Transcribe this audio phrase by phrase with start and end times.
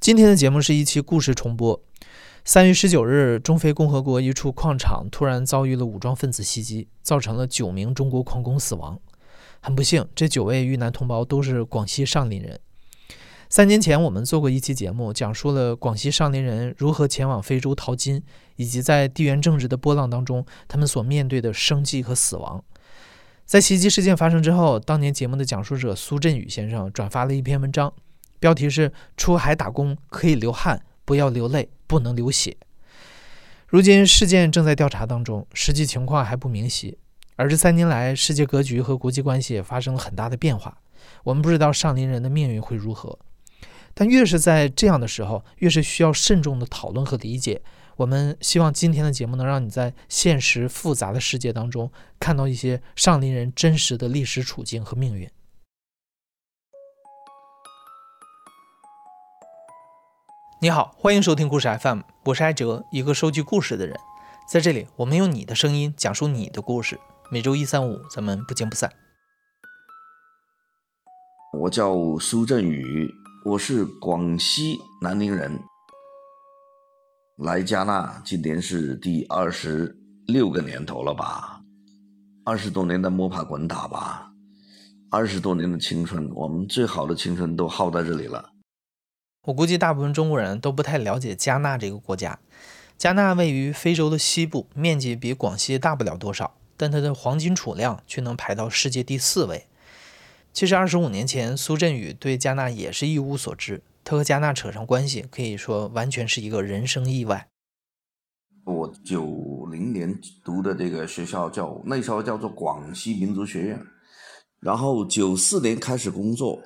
[0.00, 1.78] 今天的节目是一期故事重播。
[2.42, 8.98] 三月十九日，中非共和国一处矿场突然遭遇了武装分子袭击，造成了九名中国矿工死亡。
[9.60, 12.58] 很不幸，这九位遇难同胞都是广西上林人。
[13.50, 18.22] 三年前，我们做过一期节目，讲述了广西上林人如何前往非洲淘金，
[18.56, 22.64] 以及在地缘政治的波浪当中，他们所面对的生计和死亡。
[23.44, 27.92] 在袭击事件发生之后，当年节目的讲述者苏振宇先生转发了一篇文章，
[28.40, 32.56] 标题是“出海打工可以流汗，不要流泪，不能流血”。
[33.68, 36.98] 如今事件正在调查当中，实际情况还不明晰。
[37.36, 40.78] 而这三年来，世界格局和国际关系也发生了很大的变化，
[41.22, 43.18] 我们不知道上林人的命运会如何。
[43.94, 47.62] 但越是在这样的时候，越是需要慎重的讨论和理解。
[47.96, 55.30] 我们希望今天的节目能让你在现实复杂的世界当中，看到一些上林人真实的历史处境和命运。
[60.62, 63.98] 你好，欢迎收听故事 FM，我是艾哲，一个收集故事的人。
[64.46, 67.00] 在这里，我们用你的声音讲述你的故事。
[67.30, 68.92] 每周一、三、五，咱们不见不散。
[71.54, 73.10] 我叫苏振宇，
[73.46, 75.58] 我是广西南宁人。
[77.38, 81.62] 来加纳今年是第二十六个年头了吧？
[82.44, 84.30] 二十多年的摸爬滚打吧，
[85.10, 88.50] 二十多年的青春，我们最好的青春都耗在这里了。
[89.44, 92.38] 我估计大部分中国人都不太了解加纳这个国家。
[92.98, 99.64] 加纳位于非洲的西部，面积比广西大不了多少，但它的黄金储量却能排到世界第四位。
[100.52, 103.82] 其实二十五年前，苏振宇对加纳也是一无所知。
[104.04, 107.48] 他和加纳扯上关系，可以说完全是一个人生意外。
[108.64, 113.80] 我九零年读的这个学校叫那时候叫做广西民族学院，
[114.60, 116.60] 然后九四年开始工作，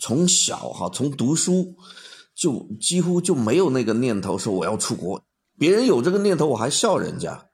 [0.00, 1.76] 从小哈从读书
[2.34, 5.22] 就几乎就没有那个念头说我要出国，
[5.58, 7.46] 别人有这个念头我还笑人家。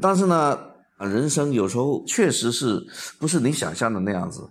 [0.00, 0.58] 但是呢，
[0.98, 2.86] 人生有时候确实是
[3.18, 4.48] 不是你想象的那样子。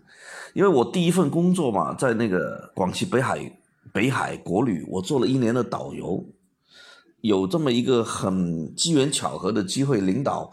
[0.53, 3.59] 因为我第一份工作嘛，在那个广西北海
[3.93, 6.25] 北海国旅，我做了一年的导游，
[7.21, 10.51] 有这么一个很机缘巧合的机会，领导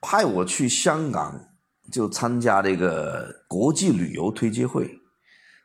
[0.00, 1.48] 派我去香港，
[1.90, 5.00] 就参加这个国际旅游推介会，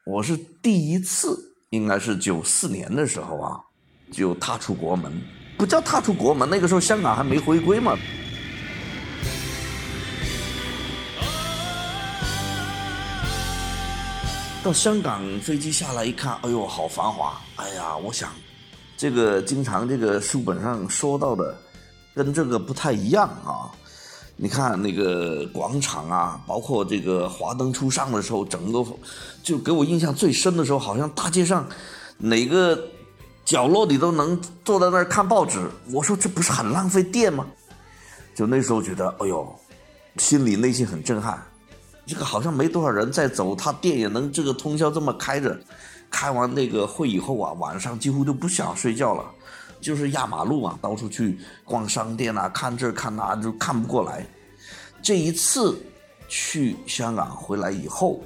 [0.04, 1.38] 我是第一次，
[1.70, 3.62] 应该是九四年的时候啊，
[4.12, 5.14] 就踏出国门，
[5.60, 7.96] 不叫踏出国门，那个时候香港还没回归嘛。
[14.64, 17.40] 到香港飞机下来一看，哎呦，好繁华！
[17.58, 18.32] 哎呀，我想，
[18.98, 21.56] 这个经常这个书本上说到的，
[22.16, 23.70] 跟这个不太一样啊。
[24.44, 28.84] 你看那个广场啊，包括这个华灯初上的时候，整个
[29.44, 31.64] 就给我印象最深的时候，好像大街上
[32.18, 32.88] 哪个
[33.46, 35.70] 角落里都能坐在那儿看报纸。
[35.92, 37.46] 我说这不是很浪费电吗？
[38.34, 39.48] 就那时候觉得，哎呦，
[40.18, 41.40] 心里内心很震撼。
[42.08, 45.56] 这个好像没多少人在走，他店也能这个通宵这么开着。
[46.10, 49.24] 开完那个会以后啊，晚上几乎都不想睡觉了，
[49.82, 54.26] 就是压马路嘛，到处去逛商店啊，看这看那，就看不过来。
[55.02, 55.82] 这一次
[56.30, 58.22] 去香港回来以后，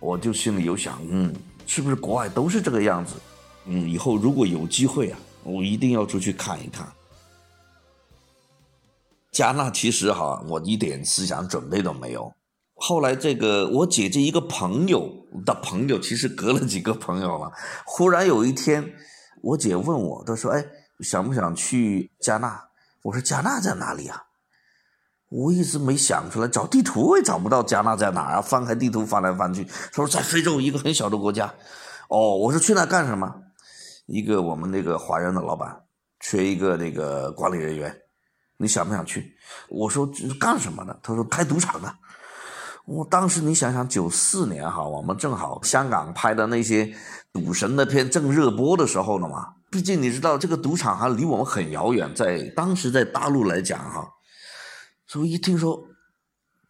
[0.00, 1.32] 我就心里有想，嗯，
[1.66, 3.14] 是不是国外都是这个样子？
[3.66, 6.84] 嗯，以后如果有机会啊，我一定要出去看一看。
[9.30, 12.32] 加纳其实哈，我一点思想准备都没有。
[12.74, 15.08] 后来，这个我姐姐一个朋友
[15.46, 17.50] 的朋友，其实隔了几个朋友了。
[17.86, 18.84] 忽然有一天，
[19.42, 20.64] 我姐问我，她说：“哎，
[21.00, 22.68] 想不想去加纳？”
[23.02, 24.22] 我说：“加纳在哪里啊？”
[25.28, 28.40] 我一直没想出来，找地图我也找不到加纳在哪啊！
[28.42, 31.52] 翻开地图翻来翻去，他说在非洲一个很小的国家。
[32.08, 33.34] 哦，我说去那干什么？
[34.04, 35.84] 一个我们那个华人的老板
[36.20, 37.96] 缺一个那个管理人员，
[38.58, 39.34] 你想不想去？
[39.70, 40.06] 我说
[40.38, 41.00] 干什么的？
[41.02, 41.94] 他说开赌场的。
[42.92, 46.94] 我当时你想想，九四年哈，我们正好香港拍的那些
[47.32, 49.54] 赌神的片正热播的时候呢嘛。
[49.70, 54.06] 毕竟你知道，这个赌场还离我们很遥远，在当时在大陆来讲哈，
[55.06, 55.82] 所以一听说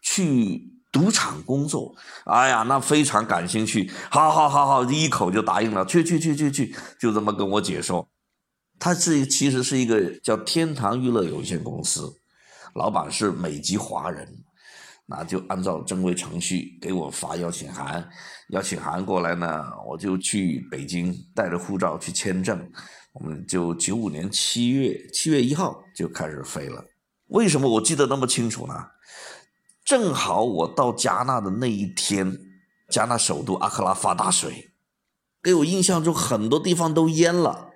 [0.00, 1.92] 去赌场工作，
[2.26, 8.06] 哎呀，那非常感兴趣，好好好好，一口就答应了，去去去去去，就这么跟我姐说。
[8.78, 12.12] 他是其实是一个叫天堂娱乐有限公司，
[12.74, 14.44] 老板是美籍华人。
[15.06, 18.08] 那就按照正规程序给我发邀请函，
[18.50, 22.70] 邀请函过来呢，我就去北京带着护照去签证，
[23.12, 26.84] 我们就九五年七月七月一号就开始飞了。
[27.28, 28.74] 为什么我记得那么清楚呢？
[29.84, 32.38] 正好我到加纳的那一天，
[32.88, 34.72] 加纳首都阿克拉发大水，
[35.42, 37.70] 给我印象中很多地方都淹了。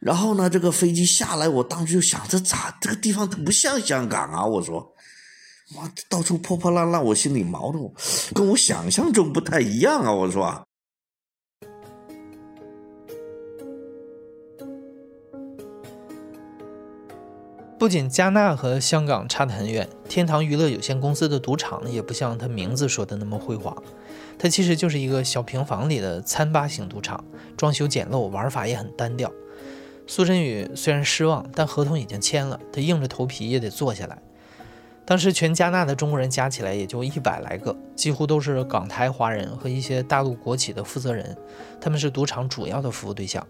[0.00, 4.44] 然后呢，这个飞机下来，我当时就想，这咋这个地方不像香港啊？
[4.44, 4.94] 我说，
[5.76, 7.78] 哇，到处破破烂烂，我心里毛的，
[8.34, 10.12] 跟我想象中不太一样啊！
[10.12, 10.62] 我说。
[17.78, 23.76] 不仅加纳和香港差得很远，天堂娱乐有限公司的赌场也不像他名字说的那么辉煌，
[24.36, 27.24] 它其实就是一个小平房里的餐吧型赌场，
[27.56, 29.30] 装修简陋，玩法也很单调。
[30.08, 34.20] 苏振宇虽然失望，但合同已经签了，他硬着头皮也得坐下来。
[35.08, 41.34] 当时全加纳的中国人加起来也就一百来个，几乎都是港台华人和一些大陆国企的负责人，
[41.80, 43.42] 他们是赌场主要的服务对象。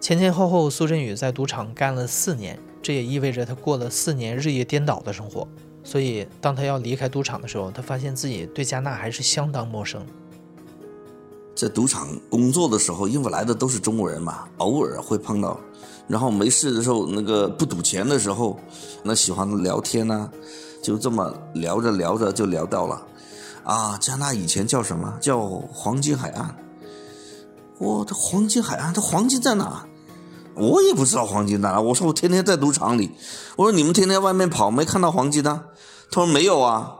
[0.00, 5.46] 前前后后，苏振宇在赌场干了四年，这也意味着他过了四年日夜颠倒的生活。
[5.84, 10.02] 所以，当他要离开赌场的时候，他发现自己对加纳还是相当陌生。
[11.54, 15.60] 在赌场工作的时候，因为来的都是中国人嘛，偶尔会碰到。
[16.08, 18.58] 然后没事的时候，那个不赌钱的时候，
[19.04, 20.32] 那喜欢聊天呢，
[20.82, 23.02] 就这么聊着聊着就聊到了。
[23.62, 25.16] 啊，加纳以前叫什么？
[25.20, 26.56] 叫黄金海岸。
[27.78, 29.86] 我的黄金海岸，这黄金在哪？
[30.54, 31.80] 我也不知道黄金在哪。
[31.80, 33.10] 我说我天天在赌场里。
[33.56, 35.62] 我说你们天天外面跑，没看到黄金呢？
[36.10, 36.96] 他说没有啊。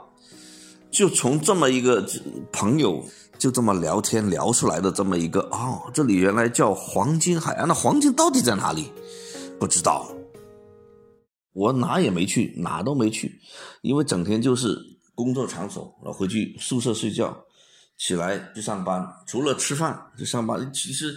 [0.91, 2.05] 就从这么一个
[2.53, 3.05] 朋友，
[3.39, 7.67] 就这么聊天聊出来的这么一个哦，这里原来叫黄金海岸。
[7.67, 8.93] 那黄金到底在哪里？
[9.59, 10.07] 不知道。
[11.53, 13.41] 我哪也没去，哪都没去，
[13.83, 14.79] 因为整天就是
[15.15, 17.45] 工作场所，然后回去宿舍睡觉，
[17.97, 20.73] 起来就上班，除了吃饭就上班。
[20.73, 21.17] 其实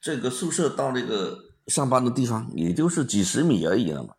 [0.00, 1.38] 这个宿舍到那个。
[1.68, 4.14] 上班的地方也就是几十米而已了嘛。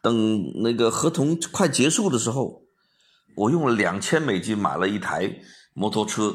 [0.00, 2.62] 等那个合同快结束的时候，
[3.36, 5.30] 我用了两千美金买了一台
[5.74, 6.34] 摩托车，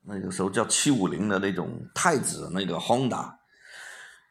[0.00, 3.34] 那个时候叫七五零的那种太子那个 Honda。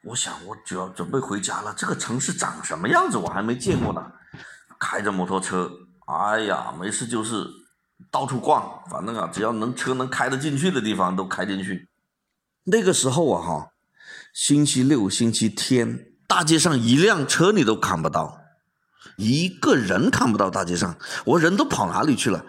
[0.03, 4.11] 我想我就要准备回家了，这个城市长什么样子我还没见过呢。
[4.79, 5.71] 开着摩托车，
[6.07, 7.47] 哎呀，没事就是
[8.11, 11.89] 到处逛，反正啊，只要能车能开得进去的地方都开进去。
[12.65, 13.69] 那个时候啊，哈。
[14.33, 18.41] 星期六、星期天，大街上一辆车你都看不到，
[19.15, 20.49] 一个人看不到。
[20.49, 22.43] 大街上，我人都跑哪里去了？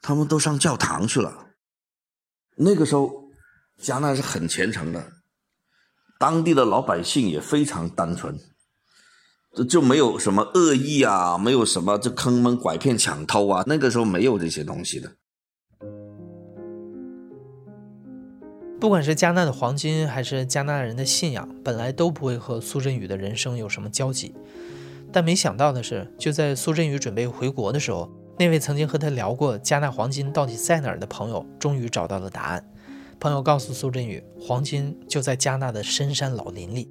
[0.00, 1.48] 他们都上教堂去了。
[2.56, 3.10] 那个时候，
[3.78, 5.12] 加纳是很虔诚的，
[6.22, 8.38] 当地的老百姓也非常单纯，
[9.68, 13.64] 就没有什么恶意啊，没有什么这坑蒙拐骗、抢偷啊。
[13.66, 15.10] 那个时候没有这些东西的。
[18.78, 24.32] 不管是加纳的黄金，还是加纳人的信仰，本来都不会和苏振宇的人生有什么交集。
[25.12, 28.08] 但没想到的是，就在苏振宇准备回国的时候，
[28.38, 32.64] 那位曾经和他聊过加纳黄金到底在哪儿的朋友，终于找到了答案。
[33.22, 36.90] 朋友告诉苏振宇，黄金就在加纳的深山老林里。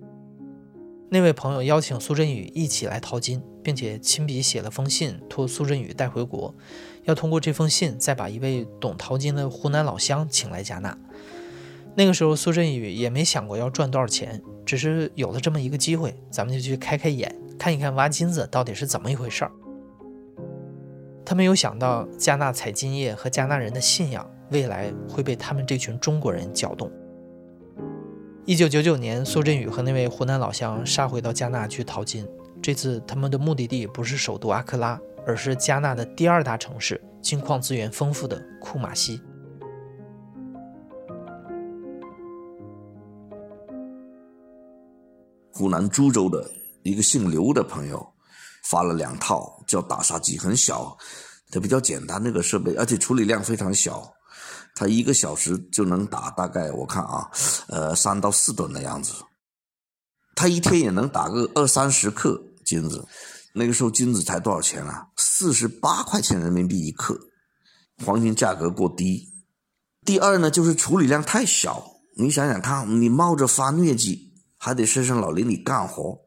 [1.10, 6.56] 那位朋友邀请苏振宇一起来淘金，并且亲笔写了封信，托苏振宇带回国，
[7.04, 10.98] 要通过这封信再把一位懂淘金的湖南老乡请来加纳。
[11.96, 19.52] 那个时候，苏振宇也没想过要赚多少钱，只是有了这么一个机会，咱们就去开开眼，看一看挖金子到底是怎么一回事儿。
[21.26, 26.92] 他没有想到，加纳采金业和加纳人的信仰，未来会被他们这群中国人搅动。
[28.46, 32.28] 一九九九年，苏振宇和那位湖南老乡杀回到加纳去淘金，
[32.62, 39.22] 这次他们的目的地不是首都阿克拉，而是加纳的第二大城市、金矿资源丰富的库马西。
[45.54, 46.50] 湖南株洲的
[46.82, 48.06] 一个姓刘的朋友
[48.64, 50.98] 发了两套，叫打砂机，很小，
[51.52, 54.12] 它比较简单那个设备，而且处理量非常小，
[54.76, 57.30] 他一个小时就能打大概我看啊，
[57.68, 59.14] 呃三到四吨的样子，
[60.36, 63.06] 他一天也能打个二三十克金子，
[63.54, 65.08] 那个时候金子才多少钱啊？
[65.18, 67.20] 四十八块钱人民币一克，
[68.06, 69.30] 黄金价格过低。
[70.06, 71.86] 第二呢，就是处理量太小，
[72.18, 74.30] 你想想看，你冒着发疟疾。
[74.64, 76.20] 还得深山老林里干活，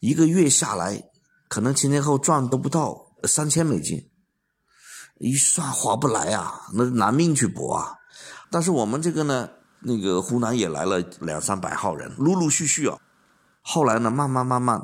[0.00, 1.04] 一个月下来，
[1.48, 4.10] 可能前前后赚都不到三千美金，
[5.18, 7.94] 一算划不来啊，那拿命去搏啊！
[8.50, 9.48] 但是我们这个呢，
[9.80, 12.98] 那个湖南也来了两三百号人，陆陆续续啊，
[13.60, 14.80] 后来呢，慢慢慢慢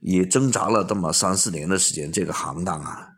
[0.00, 3.08] 也挣扎了这么三四年的时间，这个行当啊，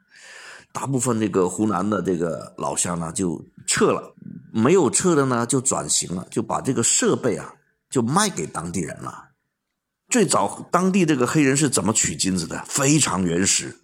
[0.73, 4.15] 大部分这个湖南的这个老乡呢就撤了，
[4.53, 7.53] 没有撤的呢就转型了，就把这个设备啊。
[7.89, 9.29] 就卖给当地人了。
[10.09, 12.63] 最早当地这个黑人是怎么取金子的？
[12.67, 13.79] 非常原始，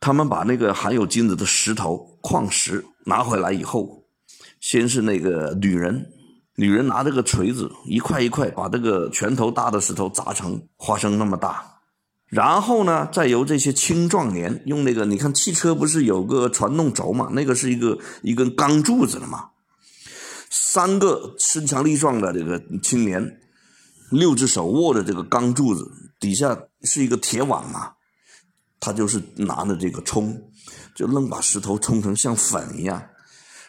[0.00, 4.04] 他们把那个含有金子的石头矿石拿回来以后，
[4.58, 6.10] 先是那个女人
[6.56, 11.80] 女人拿这个锤子一块一块把这个拳头大的石头砸成花生那么大，
[12.26, 17.28] 然后呢，再由这些青壮年用那个，你看汽车不是有个传动轴嘛？
[17.32, 19.50] 那个是一个一根钢柱子的嘛，
[20.48, 23.38] 三个身强力壮的这个青年，
[24.10, 27.92] 六只手握着这个钢柱子，底下是一个铁网嘛，
[28.80, 30.36] 他就是拿着这个冲，
[30.96, 33.00] 就愣把石头冲成像粉一样。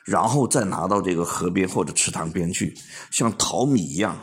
[0.04, 2.76] 然后再拿到这个河边或者池塘边去，
[3.12, 4.18] 像淘米一样，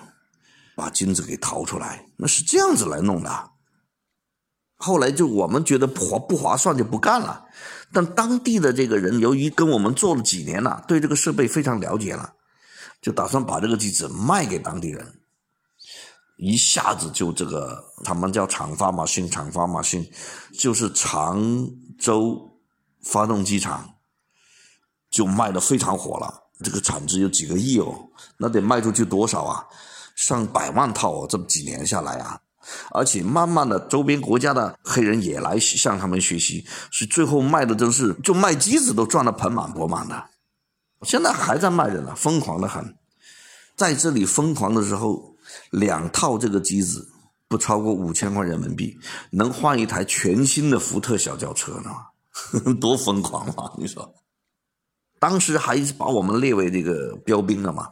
[0.75, 3.51] 把金子给淘出来，那是这样子来弄的。
[4.77, 7.45] 后来就我们觉得划不划算，就不干了。
[7.93, 12.33] 但当地的这个人由于跟我们做了几年了，对这个设备非常了解了，
[13.01, 15.18] 就打算把这个机子卖给当地人。
[16.39, 20.11] 一下子就这个他们叫厂发马逊，厂发马逊，
[20.59, 21.39] 就是常
[21.99, 22.59] 州
[23.03, 23.95] 发动机厂。
[25.11, 26.31] 就卖的非常火了，
[26.63, 27.95] 这个产值有几个亿哦，
[28.37, 29.65] 那得卖出去多少啊？
[30.15, 32.39] 上百万套哦，这么几年下来啊，
[32.91, 40.25] 而且慢慢的周边国家的黑人也来向他们学习，是最后卖的真是就卖机子都赚得盆满钵满的，
[41.05, 42.95] 现在还在卖着呢，疯狂的很，
[43.77, 45.38] 在这里疯狂的时候，
[45.71, 47.09] 两套这个机子
[47.49, 48.99] 不超过五千块人民币，
[49.31, 51.91] 能换一台全新的福特小轿车呢，
[52.81, 53.73] 多疯狂啊！
[53.79, 54.15] 你说。
[55.21, 57.91] 当时还把我们列为这个标兵了嘛？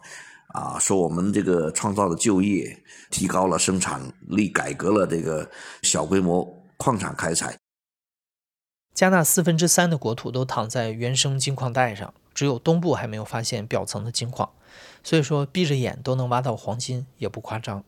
[0.54, 2.80] 啊，说我们这个创造了就业，
[3.10, 5.50] 提高了生产力，改革了这个
[5.82, 7.58] 小规模矿产开采。
[8.94, 14.48] 加纳四分之三的国土都躺在原生金矿带上，只有东部还没有发现表层的金矿，
[15.02, 17.84] 所以说闭着眼都能挖到黄金也不夸张。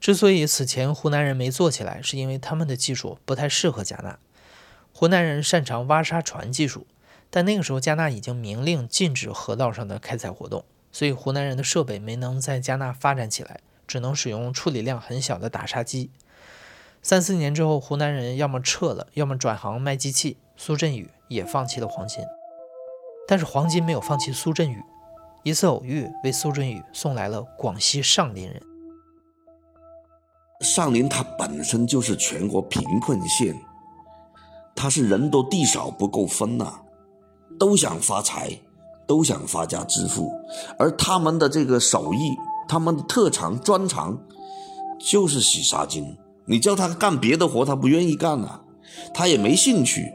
[0.00, 4.18] 之所以此前湖南人没做起来，是因为他们的技术不太适合加纳。
[4.92, 6.86] 湖南人擅长挖沙船技术。
[7.30, 16.10] 但那个时候，加纳已经明令禁止河道上的开采活动，所以湖南人的设备没能在加纳发展起来，只能使用处理量很小的打沙机。
[17.02, 20.38] 三四年之后，湖南人要么撤了，要么转行卖机器。
[20.56, 22.24] 苏振宇也放弃了黄金，
[23.28, 24.82] 但是黄金没有放弃苏振宇。
[25.48, 28.60] 一次偶遇，为苏振宇送来了广西上林人。
[30.60, 33.58] 上林它本身就是全国贫困县，
[34.76, 36.80] 它是人多地少不够分呐。
[37.58, 38.52] 都想发财，
[39.06, 40.30] 都想发家致富，
[40.78, 42.36] 而他们的这个手艺，
[42.68, 44.16] 他们的特长专长，
[45.00, 46.14] 就是洗纱巾。
[46.44, 48.60] 你叫他干别的活，他不愿意干呐，
[49.14, 50.12] 他也没兴趣。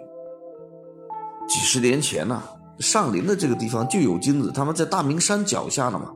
[1.50, 2.44] 几十年前呐，
[2.80, 6.12] 上林的这个地方就有金子，他们在大明山脚下呢嘛，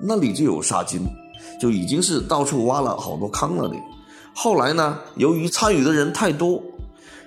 [0.00, 1.00] 那里就有沙金，
[1.60, 3.76] 就已经是到处挖了好多坑了的。
[4.34, 6.62] 后来呢，由于参与的人太多，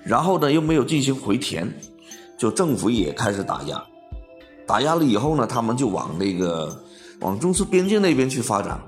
[0.04, 1.72] 然后呢又没有进行回填。
[2.38, 3.80] 就政府也开始打压，
[4.66, 6.76] 打压了以后呢，他们就往那个
[7.20, 8.80] 往中苏边境那边去发展，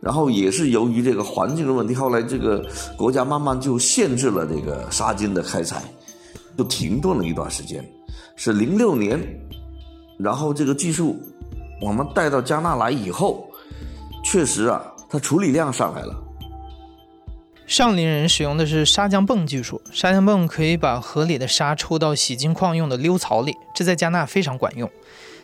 [0.00, 2.64] 然后也是由于这个环境的问题，后来这个
[2.96, 5.82] 国家慢慢就限制了这个沙金的开采，
[6.56, 7.84] 就停顿了一段时间。
[8.36, 9.20] 是零六年，
[10.18, 11.20] 然后这个技术
[11.80, 13.48] 我们带到加纳来以后，
[14.24, 16.14] 确实啊，它处理量上来了。
[17.66, 24.90] 上林人使用的是沙浆泵技术，沙浆泵可以把河里的沙抽到洗金矿用的溜槽里，这在加纳非常管用。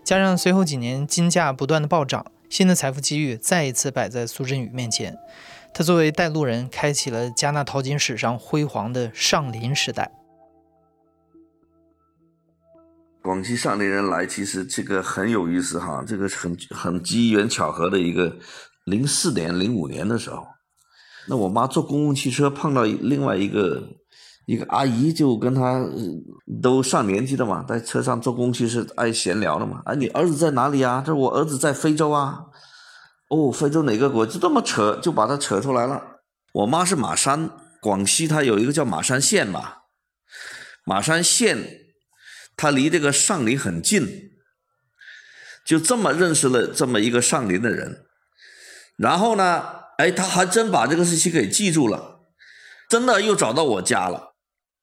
[0.04, 5.16] 加上随后几年金价不断的暴涨，新的财富机遇再一次摆在苏振宇面前。
[5.72, 10.10] 他作为带路人，开启了加纳淘金史上辉煌的上林时代。
[13.28, 18.34] 广西上林人来，其实这个很有意思哈，这个很很机缘巧合的一个
[18.86, 20.46] 零四年、零五年的时候。
[21.26, 23.82] 那我妈坐公共汽车碰到另外一个
[24.46, 25.86] 一个阿姨，就跟她
[26.62, 29.82] 都上年纪了嘛，在车上坐公共汽车爱闲聊了嘛。
[29.84, 31.02] 哎，你儿子在哪里啊？
[31.04, 32.46] 这我儿子在非洲啊。
[33.28, 34.24] 哦，非洲哪个国？
[34.24, 36.02] 就这么扯，就把他扯出来了。
[36.54, 37.50] 我妈是马山，
[37.82, 39.74] 广西它有一个叫马山县嘛。
[40.86, 41.58] 马山县，
[42.58, 44.32] 他离这个上林很近，
[45.64, 48.04] 就这么认识了这么一个上林的人。
[48.96, 49.64] 然后呢？
[49.98, 52.20] 哎，他还真把这个事情给记住了，
[52.88, 54.36] 真的又找到我家了。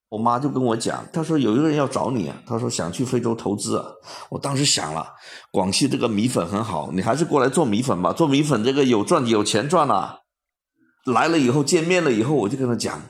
[0.10, 3.86] 我妈就跟我讲，她说有一个人要找你啊，她说想去非洲投资啊。
[4.30, 5.08] 我当时想了，
[5.52, 10.20] 广西这个米粉很好，你还是过来做米粉吧，做米粉这个有赚有钱赚啊。
[11.06, 13.02] 来了以后见面了以后，我就跟他讲，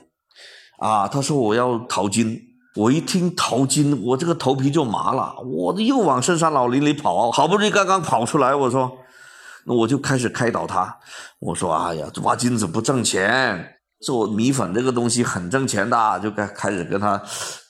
[0.78, 2.45] 啊，他说我要淘金，
[2.76, 8.98] 我一听淘金，我这个头皮就麻了，我又往深山老林里跑，好不容易刚刚跑出来，我说。
[9.68, 10.96] 那我就开始开导他，
[11.40, 13.68] 我说：“哎呀，挖金子不挣钱，
[14.00, 17.20] 做米粉这个东西很挣钱的。”就开开始跟他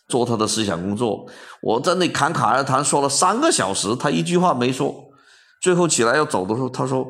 [0.06, 1.26] 做他的思想工作。
[1.62, 4.94] 我在那侃侃而谈说了三个小时，他一句话没说。
[5.62, 7.06] 最后起来要走的时候，他说：“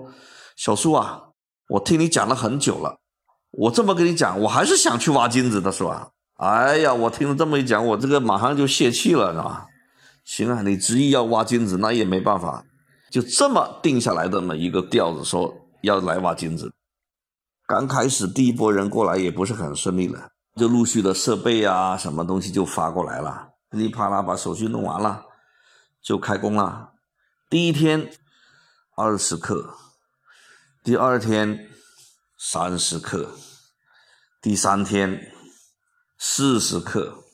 [0.54, 1.20] 小苏啊，
[1.70, 2.96] 我听你讲了很久了，
[3.50, 9.66] 我这么跟你讲，我还是想去挖金子的，是吧？”哎呀，我听了这么一讲，我这个马上就泄气了，是吧？
[10.24, 12.64] 行啊，你执意要挖金子，那也没办法，
[13.10, 16.72] 就这么定下来的那么一个调子，说要来挖金子。
[17.66, 25.24] 刚开始第一波人过来也不是很顺利了，就陆续的设备啊，什么东西就发过来了，噼里啪啦把手续弄完了，
[26.02, 26.90] 就开工了。
[27.48, 28.10] 第一天
[28.96, 29.74] 二十克，
[30.84, 31.68] 第二天
[32.38, 33.30] 三十克，
[34.42, 35.32] 第三天
[36.18, 37.24] 四十克，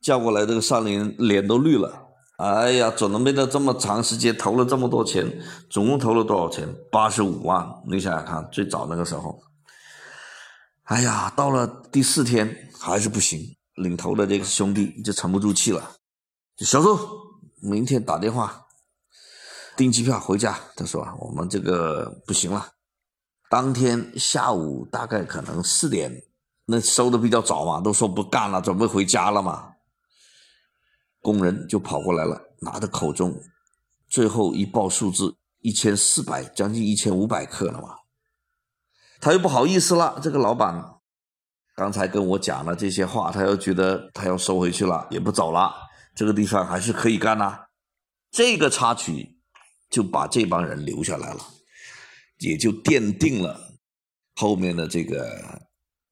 [0.00, 2.02] 叫过来这个上林脸都绿了。
[2.36, 6.68] 哎呀，准备了这么长时间，投了这么多钱，总共投了多少钱？
[6.90, 7.64] 八十五万。
[7.86, 9.40] 你想想看，最早那个时候，
[10.84, 13.40] 哎呀，到了第四天还是不行，
[13.76, 15.92] 领头的这个兄弟就沉不住气了，
[16.58, 16.98] 小周，
[17.62, 18.66] 明天打电话
[19.76, 20.58] 订机票回家。
[20.74, 22.70] 他说我们这个不行了。
[23.48, 26.24] 当天下午大概可能四点，
[26.66, 29.72] 那收的比较早嘛，都说不干了，准备回家了嘛。
[31.20, 33.40] 工人就跑过来了，拿着口中，
[34.08, 37.96] 最后一报数字一千四百，将近一千五百克了嘛。
[39.20, 40.96] 他又不好意思了，这个老板
[41.74, 45.74] 刚才跟我讲了这些话，他又觉得他要收回去了，也不走了。
[46.14, 47.58] 这个地方还是可以干呐。
[48.30, 49.38] 这个插曲
[49.88, 51.40] 就把这帮人留下来了，
[52.38, 53.78] 也就奠定了
[54.36, 55.62] 后面的这个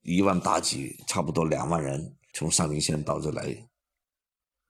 [0.03, 3.69] 一万大几，差不多两万人从上林县到这来。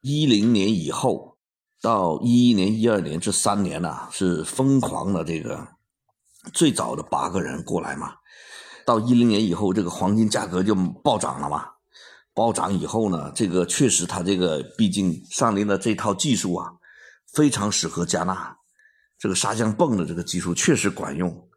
[0.01, 1.37] 一零年以后
[1.81, 5.67] 到一一年、一二年这三年呐，是疯狂的这个
[6.53, 8.15] 最早的八个人过来嘛。
[8.85, 11.69] 到一零年以后，这个黄金价格就暴涨了嘛。
[12.35, 16.73] 暴涨以后呢，这个确实它这个毕竟上林的这套技术啊，
[17.33, 18.59] 非常适合加纳。
[19.19, 21.49] 这个砂浆泵的这个技术确实管用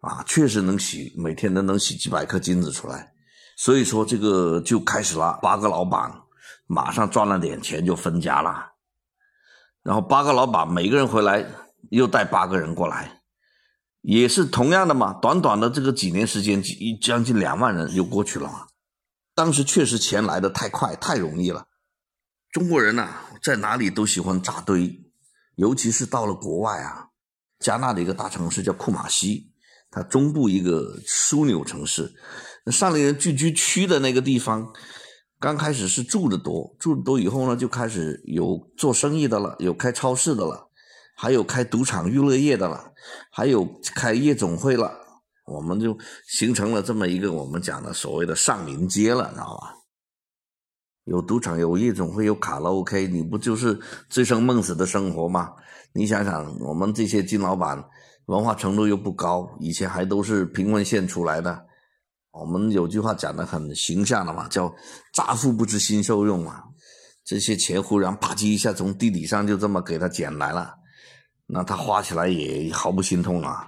[0.00, 3.12] 啊，确实能洗，每天都能洗几百颗金子出来。
[3.56, 6.22] 所以说这个就开始了，八个老板。
[6.72, 8.74] 马上赚了点钱就分家了，
[9.82, 11.44] 然后八个老板每个人回来
[11.90, 13.22] 又带八个人过来，
[14.02, 15.12] 也是同样的嘛。
[15.14, 18.68] 短短的这个几年时间，一将近两万人又过去了嘛。
[19.34, 21.66] 当时确实钱来的太快太容易了。
[22.52, 23.08] 中国人呐，
[23.42, 25.12] 在哪里都喜欢扎堆，
[25.56, 27.08] 尤其是到了国外啊。
[27.58, 29.49] 加纳的一个大城市叫库马西，
[29.90, 32.12] 它中部一个枢纽城市，
[32.66, 34.72] 上林人聚居区的那个地方。
[35.38, 40.68] 刚开始是住的多，住的多以后呢，就开始有做生意的了，有开超市的了，
[41.16, 42.92] 还有开赌场娱乐业的了，
[43.32, 44.92] 还有开夜总会了，
[45.46, 45.96] 我们就
[46.28, 49.76] 形成了这么一个我们讲的所谓的上林街了，知道吧？
[51.04, 55.54] 有赌场，有夜总会，有卡拉 OK，你不就是醉生梦死的生活吗？
[55.94, 57.82] 你想想，我们这些金老板
[58.30, 61.66] 文化程度又不高，以前还都是贫困县出来的。
[62.30, 64.72] 我们有句话讲的很形象的嘛，叫
[65.12, 66.62] “乍富不知新受用”嘛。
[67.24, 70.72] 这些钱忽然啪叽一下从地底上就这么给他捡来了，
[71.48, 73.66] 那他花起来也毫不心痛啊，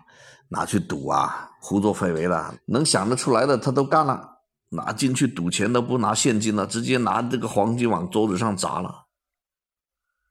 [0.48, 4.29] 拿去赌啊，胡作非为了，能想得出来的他都干了。
[4.68, 9.07] 拿进去赌钱都不拿现金了，直接拿这个黄金往桌子上砸了。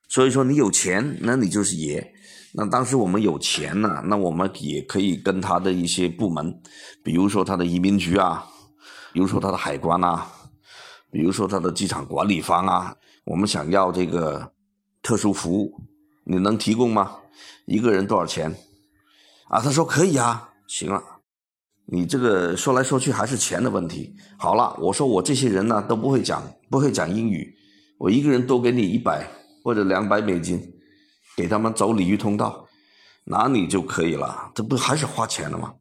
[0.07, 2.13] 所以说，你有钱，那你就是爷。
[2.53, 6.61] 那当时我们有钱呢，那我们也可以跟他的一些部门，
[7.01, 8.45] 比如说他的移民局啊，
[9.13, 10.27] 比如说他的海关啊，
[11.09, 14.51] 比如说他的机场管理方啊，我们想要这个
[15.01, 15.73] 特殊服务，
[16.25, 17.15] 你能提供吗？
[17.65, 18.53] 一个人多少钱？
[19.47, 21.01] 啊，他说可以啊，行了，
[21.85, 24.13] 你这个说来说去还是钱的问题。
[24.37, 27.55] 好了，我说我这些人呢都不会讲，不会讲英语，
[27.97, 29.25] 我一个人多给你一百
[29.63, 30.61] 或者两百美金。
[31.41, 32.67] 给他们走鲤鱼通道，
[33.23, 34.51] 那你就可以了。
[34.53, 35.73] 这不还是花钱的吗？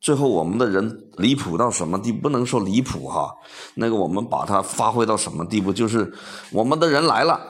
[0.00, 2.10] 最后我们的人离谱到什么地？
[2.10, 3.32] 不能说离谱哈，
[3.76, 5.72] 那个我们把它发挥到什么地步？
[5.72, 6.12] 就是
[6.50, 7.40] 我们的人来了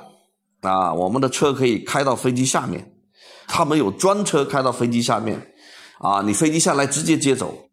[0.61, 2.93] 啊，我们的车可以开到飞机下面，
[3.49, 5.55] 他们有专车开到飞机下面，
[6.01, 7.71] 啊，你飞机下来直接接走。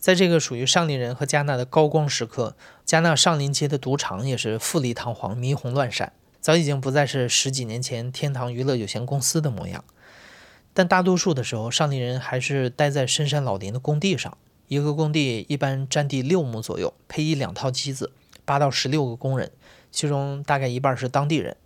[0.00, 6.14] 在这个属于上林人和加纳的高光时刻，加纳上林街的赌场也是富丽堂皇、霓虹乱闪。
[6.44, 9.82] 早已经不再是十几年前天堂娱乐有限公司的模样，
[10.74, 14.36] 但大多数的时候，上林人还是待在深山老林的工地上。
[14.68, 18.12] 一个工地一般占地六亩左右，配一两套机子，
[18.44, 19.52] 八到十六个工人，
[19.90, 21.56] 其中大概一半是当地人。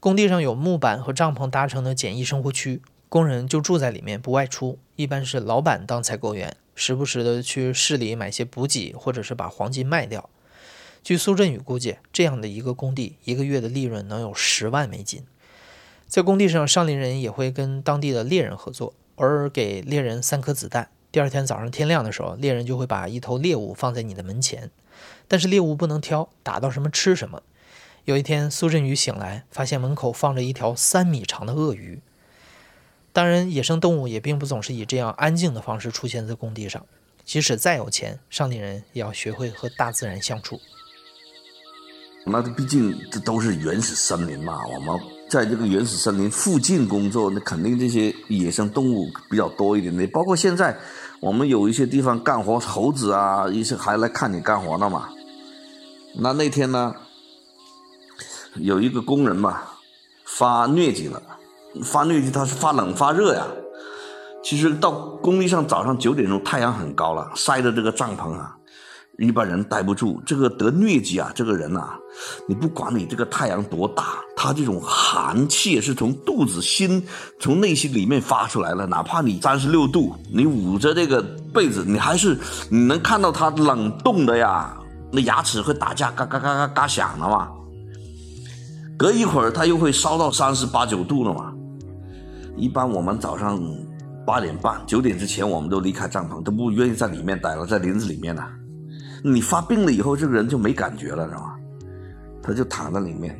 [0.00, 4.78] 工地上有木板和帐篷搭成的简易生活区，工人就住在里面不外出。
[4.96, 10.30] 一般是老板当采购员，时不时的去市里买些补给，或者是把黄金卖掉。
[11.02, 15.24] 据苏振宇估计，这样的一个工地，一个月的利润能有十万美金。
[16.06, 20.88] 在工地上，上林人也会跟当地的猎人合作，偶尔给猎人三颗子弹。
[21.10, 24.70] 第二天早上天亮的时候，猎人就会把一头猎物放在你的门前，
[25.26, 27.42] 但是猎物不能挑，打到什么吃什么。
[28.04, 32.00] 有一天，苏振宇醒来，发现门口放着一条三米长的鳄鱼。
[33.12, 36.86] 当然，野生动物也并不总是以这样安静的方式出现在工地上。
[37.24, 40.60] 即使再有钱，上林人也要学会和大自然相处。
[42.30, 50.06] 那毕竟这都是原始森林嘛，我们在这个原始森林附近工作，那肯定这些野生动物比较多一点的。
[50.08, 50.76] 包括现在
[51.20, 55.08] 我们有一些地方干活，猴子啊，一些还来看你干活呢嘛。
[56.14, 56.94] 那那天呢，
[58.56, 59.62] 有一个工人嘛，
[60.24, 61.22] 发疟疾了，
[61.84, 63.46] 发疟疾他是发冷发热呀。
[64.42, 68.57] 其实到工地上早上九点钟，太阳很高了，晒的这个帐篷啊。
[69.18, 71.90] 一般人待不住，这个得疟疾啊，这个人呐，
[72.46, 77.04] 你不管你这个太阳多大，他这种寒气是从肚子心，
[77.40, 78.86] 从内心里面发出来了。
[78.86, 81.20] 哪怕你三十六度，你捂着这个
[81.52, 82.38] 被子，你还是
[82.70, 84.72] 你能看到他冷冻的呀，
[85.10, 87.48] 那牙齿会打架，嘎嘎嘎嘎嘎响的嘛。
[88.96, 91.52] 隔一会儿他又会烧到三十八九度了嘛。
[92.56, 93.60] 一般我们早上
[94.24, 98.44] 八点半、九点之前，我们都离开帐篷，都不愿意在里面待了，在林子里面呢。
[99.22, 101.54] 你发病了以后，这个人就没感觉了，知道吗？
[102.42, 103.38] 他就躺在里面，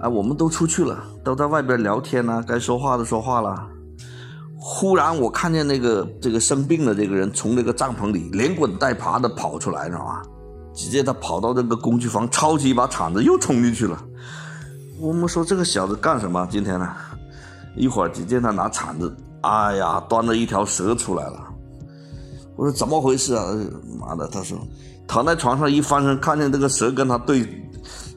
[0.00, 3.66] 啊，我们都出去了，都在外边聊天呢，该说话的说话了。
[4.56, 10.22] 忽然我看见那个这个生病的这个人从那个帐篷里连滚带爬的跑出来，知道吗？
[10.72, 14.02] 直接他跑到那个工具房，抄起一把铲子又冲进去了。
[14.98, 16.46] 我们说这个小子干什么？
[16.50, 16.94] 今天呢？
[17.76, 21.40] 一会儿只见他拿铲子，哎呀，端了一条蛇出来了。
[22.60, 23.42] 我说怎么回事啊？
[23.98, 24.28] 妈的！
[24.28, 24.58] 他说
[25.08, 27.42] 躺在床上一翻身，看见这个蛇跟他对，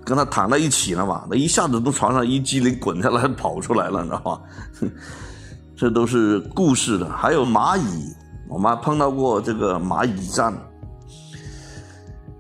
[0.03, 1.25] 跟他躺在一起了嘛。
[1.29, 4.41] 那一下子从床上一激灵滚下来跑出来了，你知道吗？
[5.77, 7.09] 这都是故事的。
[7.09, 8.13] 还有蚂蚁，
[8.49, 10.53] 我们碰到过这个蚂蚁战。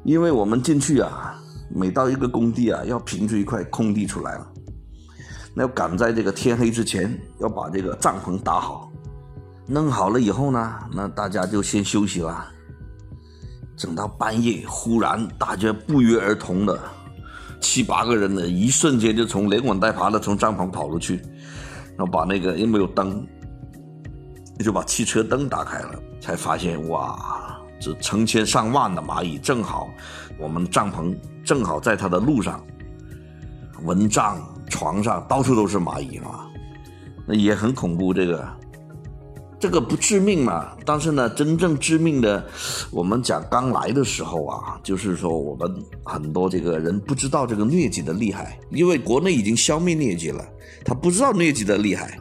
[0.03, 1.41] 因为我们进去啊，
[1.73, 4.45] 每到一个工地啊，要平出一块空地出来了，
[5.53, 8.91] 那要赶在这个天黑之前要把这个帐篷搭好。
[9.65, 12.45] 弄好了以后呢，那大家就先休息了。
[13.75, 16.79] 整到半夜，忽然大家不约而同的，
[17.59, 21.15] 七八个人呢，一瞬间就从连滚带爬的从帐篷跑出去，
[21.97, 23.25] 然后把那个又没有灯，
[24.59, 29.89] 就把汽车灯打开了，才发现哇，这成千上万的蚂蚁，正好
[30.37, 32.63] 我们帐篷正好在它的路上，
[33.83, 34.37] 蚊帐、
[34.69, 36.47] 床上到处都是蚂蚁啊，
[37.25, 38.47] 那也很恐怖这个。
[39.63, 40.75] 这个不致命嘛？
[40.85, 42.45] 但是呢，真正致命的，
[42.91, 45.73] 我们讲刚来的时候啊，就是说我们
[46.03, 50.45] 很多这个人不知道这个疟疾的厉害，因为国内已经消灭疟疾了，
[50.83, 52.19] 他不知道疟疾的厉害。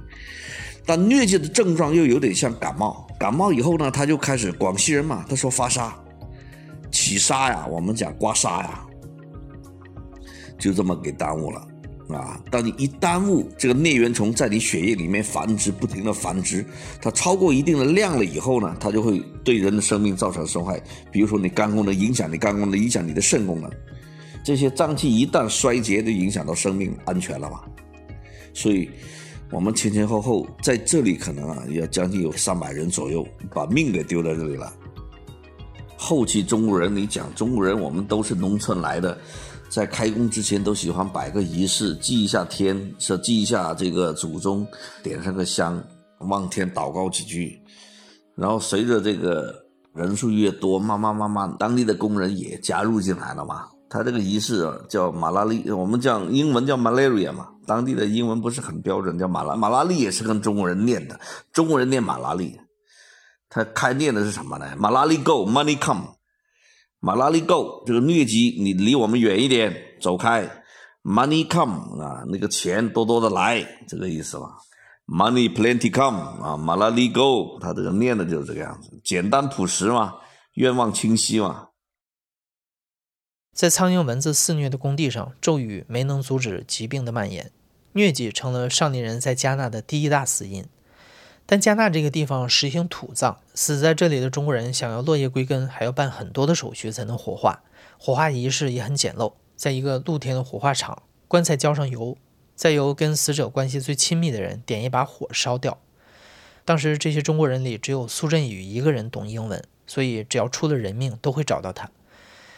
[0.86, 5.92] 但疟疾的症状又有点像感冒，感冒以后呢，他就开始广西人嘛，他说发沙，
[6.92, 8.84] 起沙呀，我们讲刮痧呀，
[10.60, 11.60] 就这么给耽误了。
[12.18, 12.40] 啊！
[12.50, 16.64] 当你一耽误这个疟原虫在你血液里面繁殖，不停的繁殖，
[17.00, 20.82] 它超过一定的量了以后呢，它就会对人的生命造成损害。
[21.10, 23.70] 比如说你肝功能影响你肝功能，影响你的肾功能，
[24.44, 27.60] 这些脏器一旦衰竭，就影响到生命安全了嘛。
[28.54, 28.90] 所以，
[29.50, 34.72] 我们前前后后在这里可能啊，要将近有三百人左右把命给丢在这里了。
[35.96, 39.16] 后期中国人，你讲中国人，我们都是农村来的。
[39.72, 44.66] 在开工之前都喜欢摆个仪式，祭一下天，说祭一下这个祖宗，
[45.02, 45.82] 点上个香，
[46.28, 47.58] 望天祷告几句。
[48.36, 53.66] 然后随着这个人数越多，慢慢慢慢，当地的工人也加入进来了嘛。
[53.88, 57.48] 他这个仪式叫马拉利，我们讲英文叫 malaria 嘛。
[57.66, 61.18] 当地的英文不是很标准，叫马拉马拉利也是跟中国人念的，
[61.50, 62.60] 中国人念马拉利。
[63.48, 64.66] 他开念的是什么呢？
[64.76, 66.08] 马拉利 go money come。
[67.04, 70.48] 马拉利 go，这个疟疾你离我们远一点，走开。
[71.02, 74.58] Money come 啊，那个钱多多的来，这个意思吧。
[75.08, 80.14] Money plenty come 啊，马拉利 go，他这个念的就是这个样子，简单朴实嘛，
[80.54, 81.70] 愿望清晰嘛。
[83.52, 87.50] 在苍蝇蚊子肆虐的工地上，咒语没能阻止疾病的蔓延，
[87.94, 90.64] 疟疾成了上林人在加纳的第一大死因。
[91.44, 97.62] 但加纳这个地方实行土葬，死在这里的中国人想要落叶归根，还要办很多的手续才能火化。
[97.98, 102.16] 火化仪式也很简陋，在一个露天的火化场，棺材浇上油，
[102.54, 105.78] 再由跟死者关系最亲密的人点一把火烧掉。
[106.64, 111.90] 当时这些中国人里只有苏振宇一个人懂英文，所以只要出了人命都会找到他。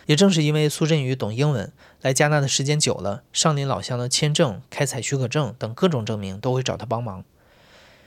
[0.07, 7.25] 也正是因为苏振宇懂英文，来加纳的时间久了，上林老乡的签证、开采许可证等各种证明都会找他帮忙。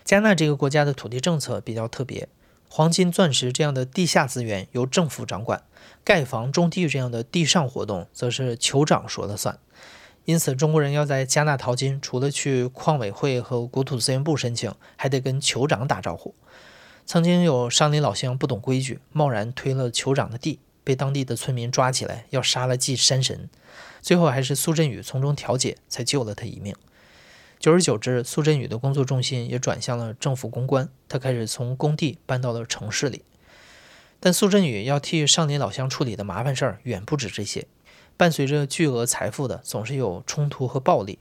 [0.08, 2.30] 加纳这个国家的土地政策比较特别，
[2.70, 5.64] 黄金、钻石这样的地下资源由政府掌管，
[6.06, 9.60] 盖房、种地这样的地上活动则是酋长说了算。
[10.24, 16.34] 因此，中国人要在加纳淘金，除了去矿委会和国土资源部申请，还得跟酋长打招呼。
[17.06, 20.62] 曾经有山林老乡不懂规矩，贸然推了酋长的地。
[20.86, 23.50] 被当地的村民抓起来，要杀了祭山神，
[24.02, 26.74] 最后还是苏振宇从中调解，才救了他一命。
[27.60, 33.24] 久而久之，苏振宇的工作重心也转向了政府公关，他开始从工地搬到了城市里。
[34.20, 37.68] 但苏振宇要替上林老乡处理的麻烦事儿远不止这些，
[38.16, 41.20] 伴随着巨额财富的总是有冲突和暴力。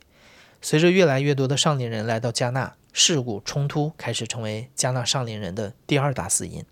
[0.61, 6.65] 随着越来越多的上林人来到加纳，事故冲突开始成为加纳上林人的第二大死因。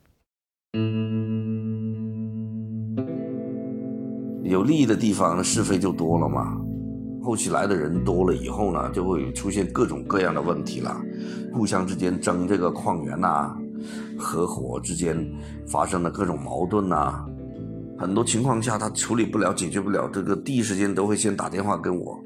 [4.42, 6.73] 有利益的地方，是非就多了嘛。
[7.24, 10.94] 后期来的人多了以后呢，就会出现各种各样的问题了。
[11.54, 13.56] 互相之间争这个矿源呐，
[14.18, 15.16] 合伙之间
[15.66, 17.24] 发生的各种矛盾呐，
[17.98, 22.22] 很多情况下他处理不了、解决不了，这个第一时间都会先打电话跟我，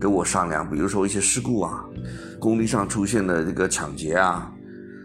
[0.00, 0.68] 跟我商量。
[0.70, 1.84] 比如说一些事故啊，
[2.40, 4.50] 工地上出现的这个抢劫啊，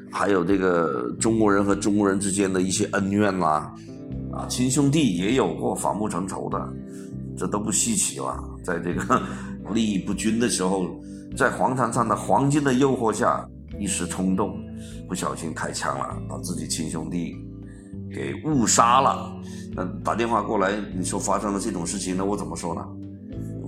[0.09, 3.73] 还有这个中国人和中国人之间的一些恩怨啦。
[4.31, 6.73] 啊，亲兄弟也有过反目成仇的，
[7.35, 8.41] 这都不稀奇了。
[8.63, 9.21] 在这个
[9.73, 10.87] 利益不均的时候，
[11.35, 13.47] 在黄滩上的黄金的诱惑下，
[13.79, 14.59] 一时冲动，
[15.07, 17.35] 不小心开枪了，把自己亲兄弟
[18.13, 19.31] 给误杀了。
[19.75, 22.81] 那打电话过来，你说发生了这种事情，那我怎么说呢？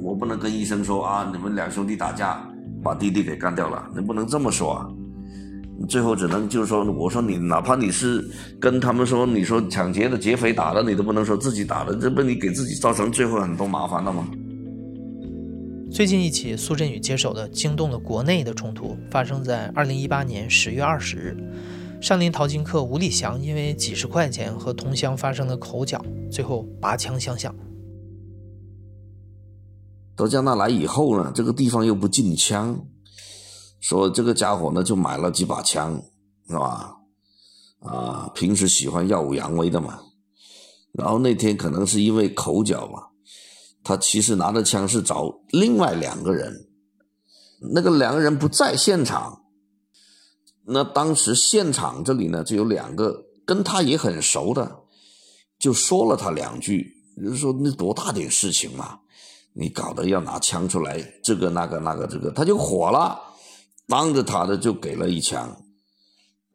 [0.02, 2.48] 我不能跟医生说啊，你们两兄弟打架，
[2.84, 4.88] 把弟弟给干掉了，你不能这么说啊。
[5.90, 8.24] 最后只能就是说，我说你哪怕你是
[8.62, 14.26] 跟他们说，你说抢劫的劫匪打的，你都不能说自己打的，这不你给自己造成最后很多麻烦了吗？
[15.96, 21.38] 最近一起苏振宇接手的惊动了国内的冲突，发生在二零一八年十月二十日，
[22.02, 27.56] 上林淘金客吴立祥因为几十块钱和同乡发生了口角，最后拔枪相向。
[30.18, 32.78] 到加纳来以后呢，这个地方又不禁枪。
[33.80, 36.04] 说这个家伙呢，就买了几把枪，
[36.50, 36.98] 是吧？
[37.80, 40.02] 啊，平时喜欢耀武扬威的嘛。
[40.92, 43.15] 然后那天可能是因为口角嘛，
[43.86, 46.68] 他其实拿着枪是找另外两个人，
[47.74, 49.44] 那个两个人不在现场。
[50.68, 54.80] 那当时现场这里呢，就有两个跟他也很熟的，
[55.60, 56.92] 就说了他两句，
[57.24, 59.00] 就说那多大点事情嘛，
[59.54, 63.22] 你搞得要拿枪出来，这个那个那个这个，他就火了。
[63.88, 65.56] 当着他的就给了一枪，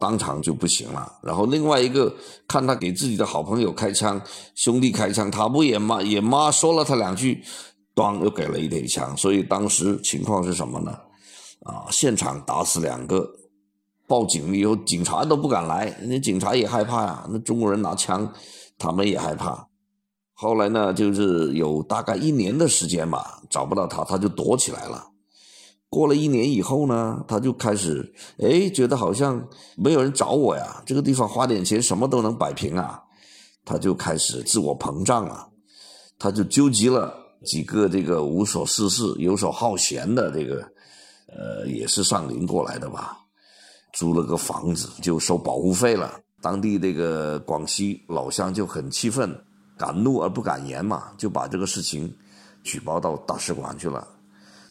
[0.00, 1.20] 当场就不行了。
[1.22, 2.12] 然后另外一个
[2.48, 4.20] 看他给自己的好朋友开枪，
[4.54, 7.44] 兄弟开枪，他不也骂也骂说了他两句，
[7.94, 9.14] 当又给了一点枪。
[9.16, 10.90] 所以当时情况是什么呢？
[11.64, 13.30] 啊，现场打死两个，
[14.06, 17.26] 报警以后警察都不敢来，那警察也害怕呀。
[17.30, 18.32] 那中国人拿枪，
[18.78, 19.68] 他们也害怕。
[20.32, 25.06] 后来呢，就是有大概一年的时间吧，找不到他，他就躲起来了。
[25.90, 29.44] 过了一年以后呢，他就开始哎，觉得好像
[29.76, 33.02] 没有人找我呀，这个地方花点钱什么都能摆平啊，
[33.64, 35.48] 他就开始自我膨胀了，
[36.16, 37.12] 他就纠集了
[37.44, 40.62] 几个这个无所事事、游手好闲的这个，
[41.26, 43.18] 呃，也是上林过来的吧，
[43.92, 46.20] 租了个房子就收保护费了。
[46.40, 49.36] 当地这个广西老乡就很气愤，
[49.76, 52.16] 敢怒而不敢言嘛，就把这个事情
[52.62, 54.06] 举报到大使馆去了。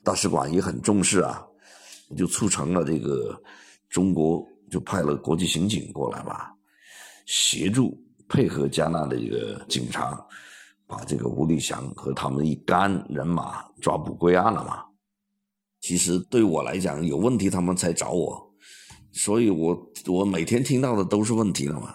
[0.10, 1.45] 大使馆也很重视啊，
[2.17, 3.39] 就促成了这个
[3.91, 6.52] 中国就派了国际刑警过来吧，
[7.28, 7.95] 协助
[8.28, 10.19] 配合加纳的一个警察，
[10.88, 14.84] 把这个吴立祥和他们一干人马抓捕归案了嘛。
[15.80, 18.52] 其实对我来讲，有问题他们才找我，
[19.12, 21.93] 所以我我每天听到的都是问题了嘛。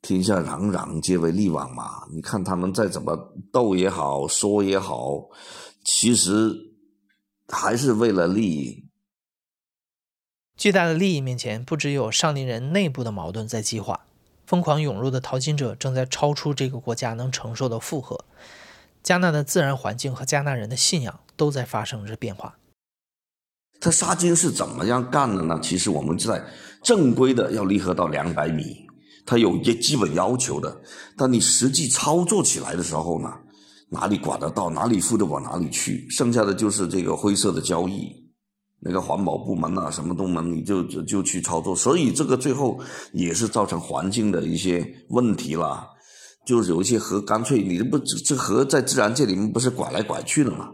[0.00, 2.04] 天下攘攘，皆为利往嘛。
[2.12, 3.16] 你看他们再怎么
[3.52, 5.24] 斗也好，说也好，
[5.84, 6.71] 其实。
[7.52, 8.84] 还是为了利益。
[10.56, 14.06] 巨大的利益面前，不只有上林人内部的矛盾在激化，
[14.46, 18.24] 疯狂涌入的淘金者正在超出这个国家能承受的负荷。
[19.02, 22.56] 加纳的自然环境和加纳人的信仰都在发生着变化。
[23.80, 25.58] 他杀金是怎么样干的呢？
[25.60, 26.44] 其实我们在
[26.82, 28.86] 正规的要离合到两百米，
[29.26, 30.80] 它有一些基本要求的。
[31.16, 33.28] 但你实际操作起来的时候呢？
[33.92, 38.08] 哪里管得到，哪里付得往哪里去，剩下的就是这个灰色的交易，
[38.80, 42.80] 那个环保部门啊，什么部门你就就去操作，所以这个最后
[43.12, 45.86] 也是造成环境的一些问题啦，
[46.46, 50.70] 就是有一些河，干脆你这不这河在自然界里面不是拐来拐去的吗？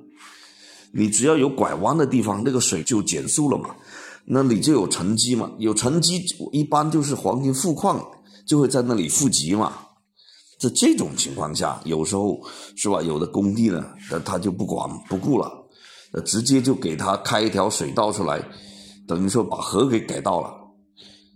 [0.92, 3.74] 你只要有拐弯的地方，那个水就减速了嘛，
[4.26, 8.00] 那你就有沉积嘛，有沉积一般就是黄金富矿
[8.46, 9.72] 就会在那里富集嘛。
[10.58, 12.40] 在这种情况下，有时候
[12.76, 13.00] 是吧？
[13.00, 15.50] 有的工地呢，他他就不管不顾了，
[16.24, 18.42] 直接就给他开一条水道出来，
[19.06, 20.54] 等于说把河给改道了。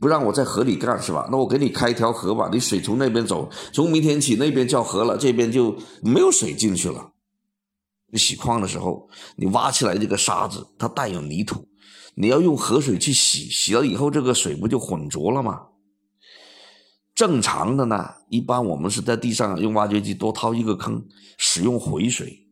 [0.01, 1.29] 不让我在河里干是吧？
[1.31, 7.13] 那我给你开一条河吧，你水从那边走，从明天起那边叫河了，这边就没有水进去了。
[8.11, 11.65] 你洗矿的时候，你挖起来这个沙子，它带有泥土，
[12.17, 15.61] 你要用河水去洗，洗了以后这个水不就浑浊了吗？
[17.15, 22.47] 正常的呢，一般我们是在地上用挖掘机多掏一个坑，使用回水，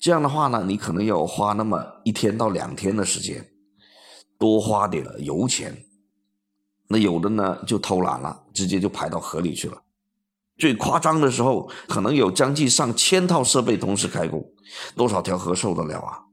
[0.00, 3.50] 这样的话呢，你可能要花那么一天到两天的时间，
[4.38, 5.84] 多花点油钱。
[6.88, 9.82] 那有的呢就偷懒了，直接就排到河里去了。
[10.56, 14.44] 最夸张的时候，可能有将近上千套设备同时开工，
[14.94, 16.24] 多少条河受得了啊？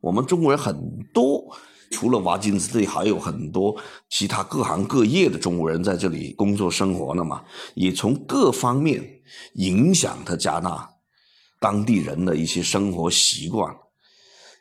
[0.00, 1.56] 我们中国人很多，
[1.90, 3.76] 除了挖金子队，还有很多
[4.10, 7.42] 其他各行各业的中国人在这里工作生活了嘛，
[7.74, 9.20] 也从各方面
[9.54, 10.88] 影响他加纳
[11.60, 13.74] 当地人的一些生活习惯。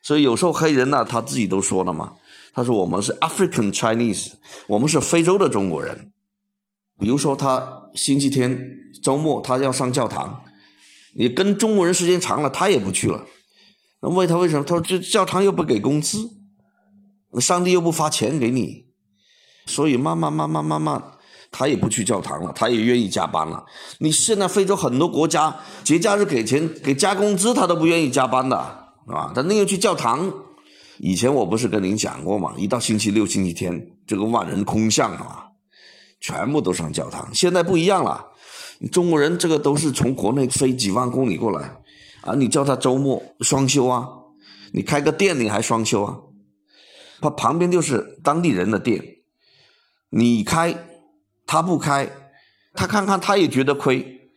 [0.01, 2.13] 所以有时候黑人呢，他自己都说了嘛。
[2.53, 4.31] 他说：“我们是 African Chinese，
[4.65, 6.11] 我们是非洲的中国人。
[6.97, 8.59] 比如说，他星期天
[9.03, 10.43] 周末他要上教堂，
[11.15, 13.27] 你跟中国人时间长了，他也不去了。
[14.01, 14.63] 那问他为什么？
[14.63, 16.27] 他说：这教堂又不给工资，
[17.39, 18.85] 上帝又不发钱给你，
[19.65, 21.01] 所以慢慢慢慢慢慢，
[21.51, 23.65] 他也不去教堂了，他也愿意加班了。
[23.99, 30.33] 你现在非洲很多国家节假日给钱给加工资，他都不愿意加班的，啊，他宁愿去教堂。”
[30.99, 32.55] 以前我不是跟您讲过吗？
[32.57, 35.45] 一到星期六、星期天，这个万人空巷啊，
[36.19, 37.29] 全部都上教堂。
[37.35, 38.25] 现在不一样了，
[38.91, 41.71] 中国人这个都是从国内飞几万公里过来
[42.21, 44.07] 啊，你叫他周末双休啊，
[44.73, 46.17] 你开个店你还双休啊？
[47.19, 49.17] 他旁边就是当地人的店，
[50.09, 50.75] 你开
[51.45, 52.09] 他不开，
[52.73, 54.31] 他看看他也觉得亏，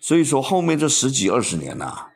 [0.00, 2.06] 所以说后面这十几二十年呐。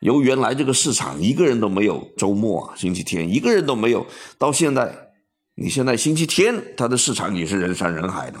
[0.00, 4.06] 由原来这个市场一个人都没有，周末啊、星期天一个人都没有，
[4.38, 5.10] 到现在，
[5.56, 8.38] 你现在星期天它的市场也是人山人海的。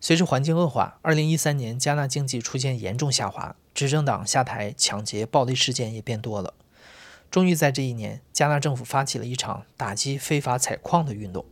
[0.00, 6.54] 随着环境恶化，二零一三年加纳经济出现严重下滑，执政党下台，抢劫暴力事件也变多了。
[7.30, 11.44] 终于在这一年，加纳政府发起了一场打击非法采矿的运动。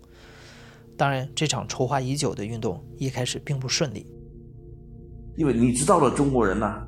[0.96, 4.06] 当然，这场筹划已久的运动一开始并不顺利，
[5.36, 6.82] 因为你知道了中国人呢。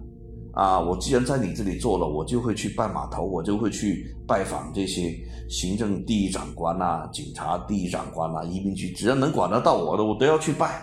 [0.55, 5.15] 啊，我既然在你这里做了，我就会去拜码头，我就会去拜访这些
[5.49, 10.83] 行政第一长官呐、警察第一长官呐、移民局，只要能管得到我的，我都要去拜。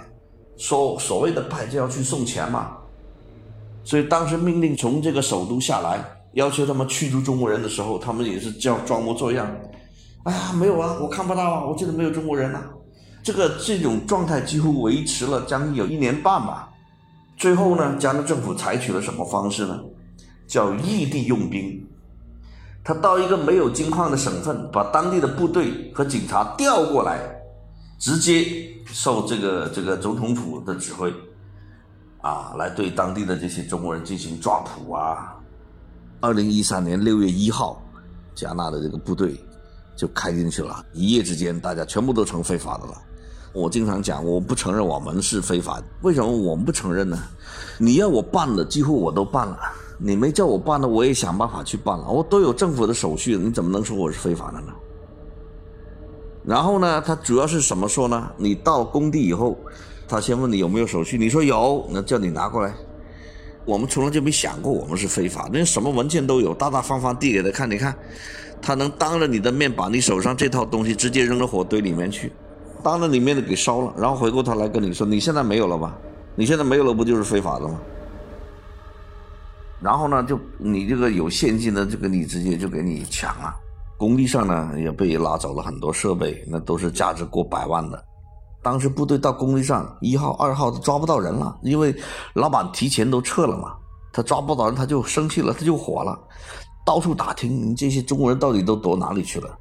[0.55, 2.77] 说所谓的拜，就要去送钱嘛。
[3.83, 9.49] 所以当时命令从这个首都下来，要求他们驱逐中国人的时候，他们也是叫装模作样。
[10.23, 12.61] 哎呀，没有啊，我看不到啊，我这里没有中国人呐。
[13.23, 16.69] 这个这种状态几乎维持了将近有一年半吧。
[17.37, 19.79] 最后呢，加纳政府采取了什么方式呢？
[20.47, 21.83] 叫异地用兵。
[22.83, 27.19] 他到一个没有金矿的省份，把当地的部队和警察调过来，
[27.97, 28.45] 直接
[28.85, 31.11] 受这个这个总统府的指挥，
[32.21, 35.34] 啊，来对当地的这些中国人进行抓捕啊。
[36.21, 37.81] 二零一三年六月一号，
[38.33, 39.39] 加纳的这个部队
[39.95, 42.93] 就开进去了，一夜之间，大家全部都成非法的了。
[43.53, 45.81] 我经常讲，我不承认我们是非法。
[46.01, 47.17] 为什么我们不承认呢？
[47.77, 49.55] 你要我办的，几乎我都办了；
[49.97, 52.09] 你没叫我办的，我也想办法去办了。
[52.09, 54.73] 我都有政府的手续，你怎么能说我是非法的呢？
[56.43, 58.29] 然后呢，他主要是怎么说呢？
[58.35, 59.57] 你到工地以后，
[60.07, 62.75] 他先问你有没有手续，你说有，那叫你拿过来。
[63.65, 67.93] 我们从来就没想过我们是非法，那什么文件都有，大大方方递给他看，你看，
[68.61, 72.31] 他能当着你的面把你手上这套东西直接扔到火堆里面去。
[72.83, 75.97] 当着里面的给烧了，然后回过头来跟你说：“你现在没有了吧？
[76.35, 77.81] 你现在没有了，不就是非法的吗？”
[79.81, 83.51] 然后呢，就你这个有现金的这个，你直接就给你抢了。
[83.97, 88.05] 工地上呢也被拉走了很多设备，那都是价值过百万的。
[88.65, 91.95] 当时部队到工地上，一号、二号都抓不到人了，因为
[92.33, 93.75] 老板提前都撤了嘛。
[94.11, 96.17] 他抓不到人，他就生气了，他就火了，
[96.83, 99.55] 到处打听这些中国人到底都躲哪里去了。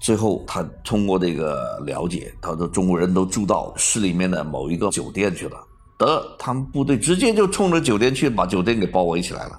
[0.00, 5.56] 最后，他通过这个了解，他说中国人都住到市里面的某一个酒店去了。
[5.98, 9.58] 得，他们部队直接就冲着酒店去，把酒店给包围起来了，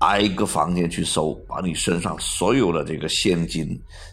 [0.00, 3.66] 挨个房间去搜，把你身上所有的这个现金、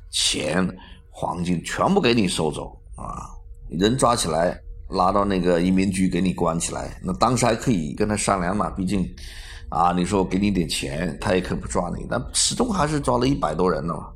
[0.10, 0.66] 钱、
[1.10, 3.36] 黄金全部给你收走啊！
[3.70, 4.60] 人抓起来，
[4.90, 7.00] 拉到那个移民局给你关起来。
[7.04, 9.08] 那当时还可以跟他商量嘛，毕竟
[9.70, 12.06] 啊，你说给你点钱，他也可不抓你。
[12.10, 14.12] 但始终还是抓了一百多人呢嘛，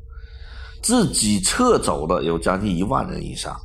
[0.82, 3.56] 自己撤走的有将近一万人以上，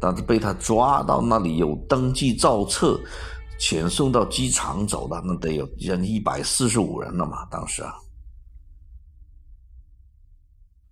[0.00, 3.00] 但是被他抓到那里有登记造册。
[3.56, 7.46] 遣送到机场走的那得有人一百四十五人了嘛？
[7.52, 7.94] 当时啊，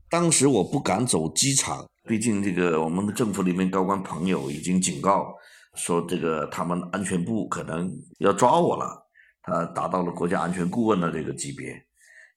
[0.09, 5.33] 当时我不敢走机场，毕竟这个我们的政府里面高官朋友已经警告
[5.75, 9.07] 说，这个他们安全部可能要抓我了。
[9.43, 11.81] 他达到了国家安全顾问的这个级别，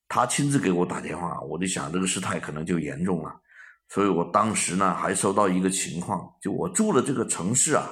[0.08, 3.32] 他亲自给我打电话，我就想这个事态可能就严重了。
[3.90, 7.90] 所以我当时呢还收到一个情况，就我住的这个城市啊。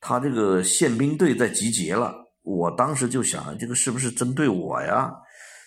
[0.00, 5.12] 他这个宪兵队在集结了，我当时就想，这个是不是针对我呀？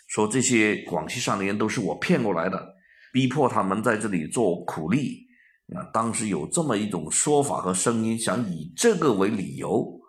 [0.07, 2.75] 说这些广西上的人都是我骗过来的，
[3.11, 5.26] 逼迫他们在这里做苦力。
[5.76, 9.99] 啊，当时有这么一种说法和声音，想以这个为理由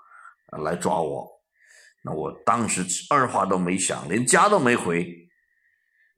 [0.63, 1.29] 来抓我。
[2.05, 5.07] 那我当时二话都没想，连家都没回，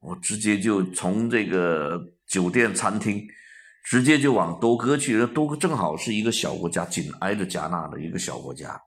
[0.01, 3.27] 我直接就从这个酒店餐厅。
[3.83, 8.79] 直接就往多哥去，多哥正好是一个小国家，紧挨着加纳的一个小国家。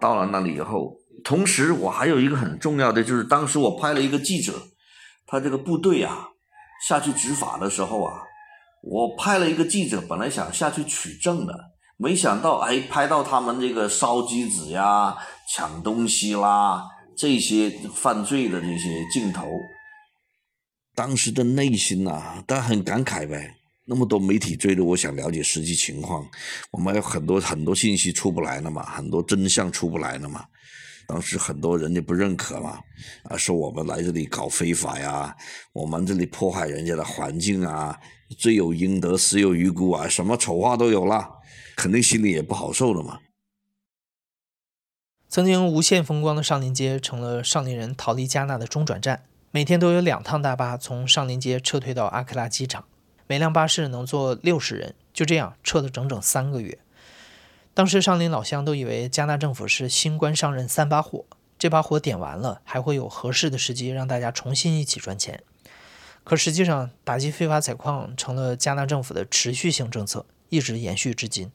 [0.00, 4.52] 到了那里以后，同时我还有一个很重要的，就是当时我派了一个记者，
[5.26, 6.28] 他这个部队啊
[6.88, 8.20] 下去执法的时候啊，
[8.82, 11.54] 我派了一个记者，本来想下去取证的，
[11.96, 15.16] 没想到哎，拍到他们这个烧机子呀、
[15.52, 16.84] 抢东西啦
[17.16, 19.46] 这些犯罪的这些镜头，
[20.94, 23.54] 当时的内心呐，但很感慨呗。
[23.90, 26.24] 那么多媒体追着我想了解实际情况，
[26.70, 30.44] 我们有很多很多信息出不来了嘛，很多真相出不来了嘛。
[31.08, 32.78] 当时很多人就不认可嘛，
[33.24, 35.34] 啊，说我们来这里搞非法呀，
[35.72, 37.98] 我们这里破坏人家的环境啊，
[38.36, 41.38] 罪有应得，死有余辜啊，什么丑话都有了，
[41.74, 43.20] 肯定心里也不好受了嘛。
[45.30, 52.84] 曾经无限风光的上林街成了上林人逃离加纳的中转站，每天都有两趟大巴从上林街撤退到阿克拉机场。
[53.26, 56.78] 每辆巴士能坐六十人，就这样撤了整整三个月。
[57.78, 61.24] 当时上林老乡都以为加纳政府是新官上任三把火，
[61.56, 65.44] 这把火点完了，还会有合适的时机让大家重新一起赚钱。
[66.24, 71.52] 可实际上，打击非法采矿成了加纳政府的持续性政策，一直延续至今。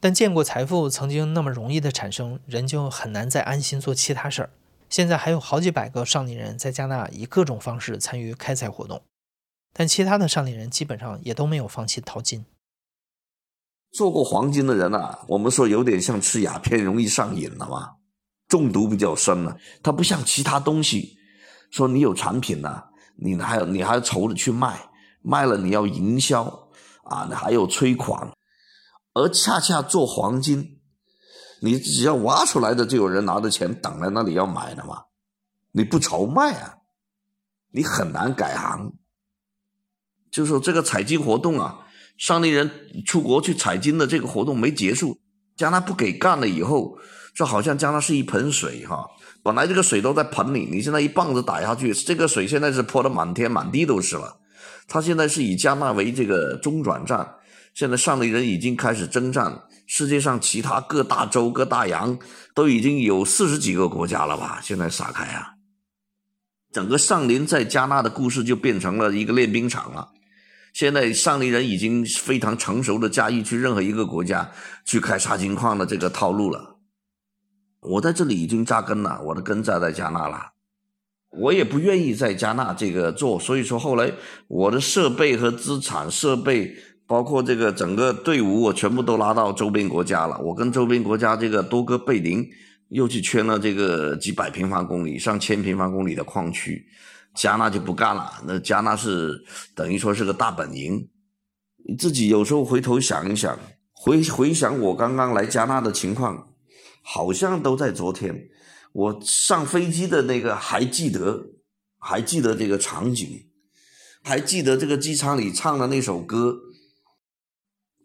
[0.00, 4.50] 但见过财富曾经那么容易的产生，人就很难再安心做其他事儿。
[4.88, 9.00] 现在还有好几百个上林人在加纳以各种方式参与开采活动。
[9.72, 12.44] 但其他的上林人基本上也都没有放弃淘金。
[13.92, 17.90] 做过黄金的人啊，我们说有点像吃鸦片容易上瘾了嘛，
[18.48, 19.56] 中毒比较深了。
[19.82, 21.16] 它不像其他东西，
[21.70, 22.84] 说你有产品呐，
[23.16, 24.88] 你还有你还愁着去卖，
[25.22, 26.68] 卖了你要营销
[27.04, 28.30] 啊，你还有催款。
[29.12, 30.80] 而恰恰做黄金，
[31.60, 35.02] 你只要挖出来的就有人拿着钱等在那里要买的嘛，
[35.72, 36.76] 你不愁卖啊，
[37.72, 38.92] 你很难改行。
[40.30, 41.80] 就是说这个采集活动啊，
[42.20, 42.70] 上林人
[43.06, 45.18] 出国去采金的这个活动没结束，
[45.56, 46.98] 加纳不给干了以后，
[47.34, 49.06] 就好像加纳是一盆水哈，
[49.42, 54.36] 本来这个水都在盆里，你现在一棒子打下去，这个水现在是泼的满天满地都是了。
[54.86, 57.36] 他现在是以加纳为这个中转站，
[57.72, 62.18] 现在上林人已经开始征战世界上其他各大洲各大洋，
[62.54, 64.60] 都已经有四十几个国家了吧？
[64.62, 65.54] 现在撒开啊，
[66.70, 70.10] 整个上林在加纳的故事就变成了一个练兵场了。
[70.72, 74.50] 现在上林人已经非常成熟的驾驭去任何一个国家
[74.84, 76.78] 去开沙金矿的这个套路了。
[77.80, 80.52] 我在这里已经扎根了，我的根扎在加纳了。
[81.30, 84.12] 我也不愿意在加纳这个做，所以说后来
[84.48, 86.74] 我的设备和资产设备，
[87.06, 90.36] 包括这个整个队伍，我全部都拉到周边国家了。
[90.38, 92.46] 我跟周边国家这个多哥贝林
[92.88, 96.84] 又去圈了这个几百平方公里、上千平方公里的矿区。
[97.34, 101.08] 加纳就不干了，那加纳是等于说是个大本营。
[101.88, 103.58] 你自己有时候回头想一想，
[103.92, 106.48] 回回想我刚刚来加纳的情况，
[107.02, 108.48] 好像都在昨天。
[108.92, 111.46] 我上飞机的那个还记得，
[111.98, 113.46] 还记得这个场景，
[114.22, 116.56] 还记得这个机场里唱的那首歌，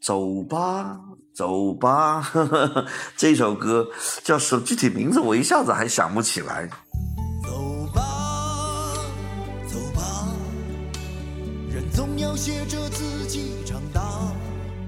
[0.02, 1.00] 走吧，
[1.36, 2.32] 走吧，
[3.18, 3.90] 这首歌
[4.24, 5.20] 叫什具体名字？
[5.20, 6.70] 我一下子还想不起来。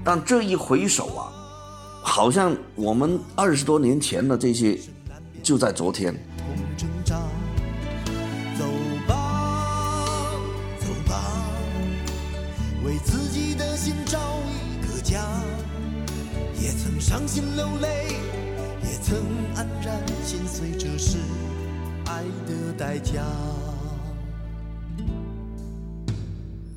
[0.04, 1.28] 但这一回首啊，
[2.02, 4.78] 好像我们二十多年前的这些，
[5.42, 6.14] 就在昨天。
[8.58, 8.64] 走
[9.06, 10.32] 吧，
[10.80, 11.20] 走吧，
[12.86, 15.22] 为自己的心找一个家，
[16.58, 18.08] 也也曾伤心流泪，
[18.82, 19.16] 也曾
[19.54, 21.16] 黯然心碎，这是
[22.04, 23.22] 爱的代价。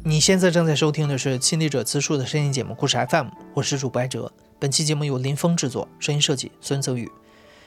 [0.03, 4.31] 你现在正在收听的是《亲历者自述》的声音节目《故事 FM》，我是主播艾哲。
[4.57, 7.07] 本期节目由林峰制作，声音设计孙泽宇。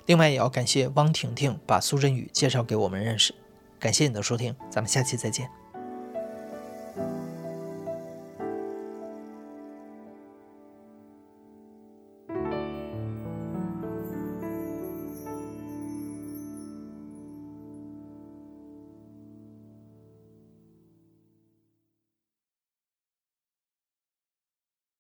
[0.07, 3.32] 另外，也要感谢汪婷婷把苏振宇介绍给我们认识。
[3.78, 5.49] 感谢你的收听，咱们下期再见。